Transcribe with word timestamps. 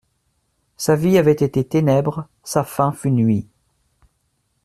Sa 0.77 0.95
vie 0.95 1.19
avait 1.19 1.31
été 1.31 1.63
ténèbres; 1.63 2.27
sa 2.43 2.63
fin 2.63 2.91
fut 2.91 3.11
nuit. 3.11 3.45